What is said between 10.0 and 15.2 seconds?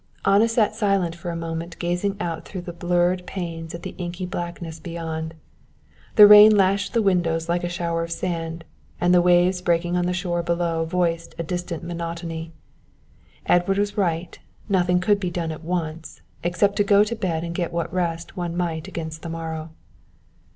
the shore below voiced a distant monotony. Edward was right, nothing could